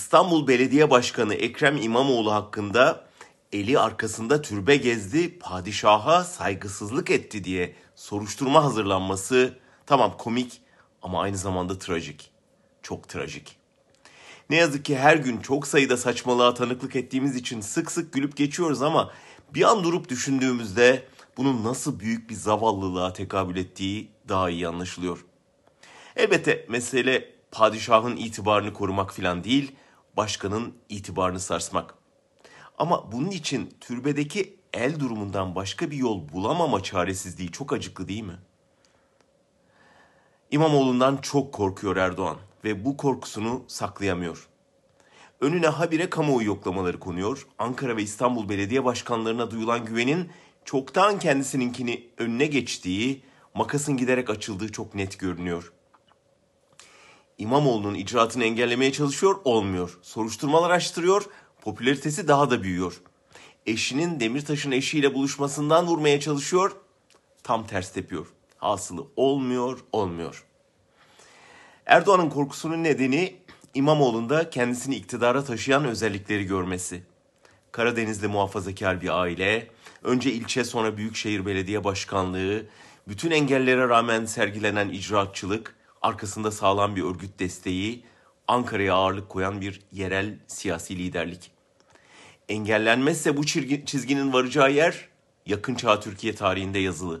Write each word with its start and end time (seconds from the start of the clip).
İstanbul 0.00 0.46
Belediye 0.46 0.90
Başkanı 0.90 1.34
Ekrem 1.34 1.76
İmamoğlu 1.76 2.32
hakkında 2.32 3.04
eli 3.52 3.78
arkasında 3.78 4.42
türbe 4.42 4.76
gezdi, 4.76 5.38
padişaha 5.38 6.24
saygısızlık 6.24 7.10
etti 7.10 7.44
diye 7.44 7.74
soruşturma 7.96 8.64
hazırlanması 8.64 9.58
tamam 9.86 10.16
komik 10.18 10.60
ama 11.02 11.22
aynı 11.22 11.36
zamanda 11.36 11.78
trajik. 11.78 12.30
Çok 12.82 13.08
trajik. 13.08 13.56
Ne 14.50 14.56
yazık 14.56 14.84
ki 14.84 14.98
her 14.98 15.16
gün 15.16 15.40
çok 15.40 15.66
sayıda 15.66 15.96
saçmalığa 15.96 16.54
tanıklık 16.54 16.96
ettiğimiz 16.96 17.36
için 17.36 17.60
sık 17.60 17.90
sık 17.90 18.12
gülüp 18.12 18.36
geçiyoruz 18.36 18.82
ama 18.82 19.10
bir 19.54 19.70
an 19.70 19.84
durup 19.84 20.08
düşündüğümüzde 20.08 21.06
bunun 21.36 21.64
nasıl 21.64 22.00
büyük 22.00 22.30
bir 22.30 22.34
zavallılığa 22.34 23.12
tekabül 23.12 23.56
ettiği 23.56 24.08
daha 24.28 24.50
iyi 24.50 24.68
anlaşılıyor. 24.68 25.24
Elbette 26.16 26.66
mesele 26.68 27.32
padişahın 27.50 28.16
itibarını 28.16 28.72
korumak 28.72 29.14
falan 29.14 29.44
değil, 29.44 29.72
başkanın 30.16 30.74
itibarını 30.88 31.40
sarsmak. 31.40 31.94
Ama 32.78 33.12
bunun 33.12 33.30
için 33.30 33.74
türbedeki 33.80 34.56
el 34.72 35.00
durumundan 35.00 35.54
başka 35.54 35.90
bir 35.90 35.96
yol 35.96 36.28
bulamama 36.28 36.82
çaresizliği 36.82 37.50
çok 37.50 37.72
acıklı 37.72 38.08
değil 38.08 38.22
mi? 38.22 38.38
İmamoğlu'ndan 40.50 41.16
çok 41.16 41.52
korkuyor 41.52 41.96
Erdoğan 41.96 42.36
ve 42.64 42.84
bu 42.84 42.96
korkusunu 42.96 43.64
saklayamıyor. 43.68 44.48
Önüne 45.40 45.66
habire 45.66 46.10
kamuoyu 46.10 46.46
yoklamaları 46.46 47.00
konuyor. 47.00 47.46
Ankara 47.58 47.96
ve 47.96 48.02
İstanbul 48.02 48.48
belediye 48.48 48.84
başkanlarına 48.84 49.50
duyulan 49.50 49.84
güvenin 49.84 50.30
çoktan 50.64 51.18
kendisininkini 51.18 52.08
önüne 52.18 52.46
geçtiği, 52.46 53.22
makasın 53.54 53.96
giderek 53.96 54.30
açıldığı 54.30 54.72
çok 54.72 54.94
net 54.94 55.18
görünüyor. 55.18 55.72
İmamoğlu'nun 57.40 57.94
icraatını 57.94 58.44
engellemeye 58.44 58.92
çalışıyor, 58.92 59.36
olmuyor. 59.44 59.98
Soruşturmalar 60.02 60.70
açtırıyor, 60.70 61.24
popülaritesi 61.60 62.28
daha 62.28 62.50
da 62.50 62.62
büyüyor. 62.62 63.00
Eşinin 63.66 64.20
Demirtaş'ın 64.20 64.70
eşiyle 64.70 65.14
buluşmasından 65.14 65.86
vurmaya 65.86 66.20
çalışıyor, 66.20 66.72
tam 67.42 67.66
ters 67.66 67.92
tepiyor. 67.92 68.26
Hasılı 68.56 69.06
olmuyor, 69.16 69.78
olmuyor. 69.92 70.44
Erdoğan'ın 71.86 72.30
korkusunun 72.30 72.84
nedeni 72.84 73.36
İmamoğlu'nda 73.74 74.50
kendisini 74.50 74.96
iktidara 74.96 75.44
taşıyan 75.44 75.84
özellikleri 75.84 76.44
görmesi. 76.44 77.02
Karadeniz'de 77.72 78.26
muhafazakar 78.26 79.00
bir 79.00 79.20
aile, 79.20 79.68
önce 80.02 80.32
ilçe 80.32 80.64
sonra 80.64 80.96
büyükşehir 80.96 81.46
belediye 81.46 81.84
başkanlığı, 81.84 82.66
bütün 83.08 83.30
engellere 83.30 83.88
rağmen 83.88 84.24
sergilenen 84.24 84.88
icraatçılık, 84.88 85.79
arkasında 86.00 86.50
sağlam 86.50 86.96
bir 86.96 87.02
örgüt 87.02 87.38
desteği, 87.38 88.04
Ankara'ya 88.48 88.94
ağırlık 88.94 89.28
koyan 89.28 89.60
bir 89.60 89.80
yerel 89.92 90.38
siyasi 90.46 90.96
liderlik. 90.96 91.50
Engellenmezse 92.48 93.36
bu 93.36 93.46
çizginin 93.46 94.32
varacağı 94.32 94.72
yer 94.72 95.08
yakın 95.46 95.74
çağ 95.74 96.00
Türkiye 96.00 96.34
tarihinde 96.34 96.78
yazılı. 96.78 97.20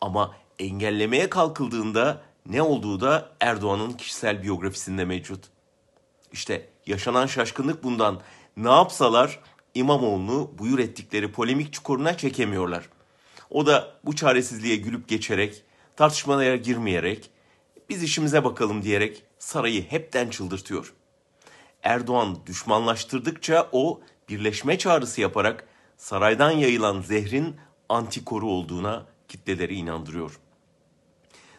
Ama 0.00 0.36
engellemeye 0.58 1.30
kalkıldığında 1.30 2.22
ne 2.46 2.62
olduğu 2.62 3.00
da 3.00 3.32
Erdoğan'ın 3.40 3.92
kişisel 3.92 4.42
biyografisinde 4.42 5.04
mevcut. 5.04 5.44
İşte 6.32 6.68
yaşanan 6.86 7.26
şaşkınlık 7.26 7.84
bundan. 7.84 8.20
Ne 8.56 8.70
yapsalar 8.70 9.40
İmamoğlu'nu 9.74 10.50
buyur 10.58 10.78
ettikleri 10.78 11.32
polemik 11.32 11.72
çukuruna 11.72 12.16
çekemiyorlar. 12.16 12.88
O 13.50 13.66
da 13.66 13.94
bu 14.04 14.16
çaresizliğe 14.16 14.76
gülüp 14.76 15.08
geçerek, 15.08 15.62
tartışmalara 15.96 16.56
girmeyerek, 16.56 17.30
biz 17.92 18.02
işimize 18.02 18.44
bakalım 18.44 18.82
diyerek 18.82 19.22
sarayı 19.38 19.90
hepten 19.90 20.28
çıldırtıyor. 20.28 20.92
Erdoğan 21.82 22.38
düşmanlaştırdıkça 22.46 23.68
o 23.72 24.00
birleşme 24.28 24.78
çağrısı 24.78 25.20
yaparak 25.20 25.64
saraydan 25.96 26.50
yayılan 26.50 27.02
zehrin 27.02 27.56
antikoru 27.88 28.46
olduğuna 28.46 29.06
kitleleri 29.28 29.74
inandırıyor. 29.74 30.38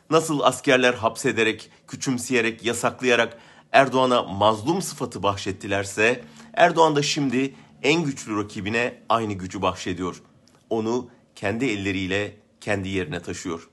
Nasıl 0.10 0.40
askerler 0.40 0.94
hapsederek, 0.94 1.72
küçümseyerek, 1.88 2.66
yasaklayarak 2.66 3.38
Erdoğan'a 3.72 4.24
mazlum 4.24 4.82
sıfatı 4.82 5.24
bahşettilerse 5.24 6.24
Erdoğan 6.54 6.96
da 6.96 7.02
şimdi 7.02 7.56
en 7.84 8.04
güçlü 8.04 8.38
rakibine 8.38 9.02
aynı 9.10 9.34
gücü 9.34 9.62
bahşediyor. 9.62 10.22
Onu 10.70 11.10
kendi 11.36 11.66
elleriyle 11.66 12.36
kendi 12.62 12.90
yerine 12.90 13.20
taşıyor. 13.20 13.70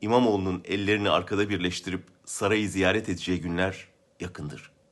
İmamoğlu'nun 0.00 0.62
ellerini 0.64 1.10
arkada 1.10 1.48
birleştirip 1.48 2.02
sarayı 2.24 2.68
ziyaret 2.68 3.08
edeceği 3.08 3.40
günler 3.40 3.88
yakındır.'' 4.20 4.77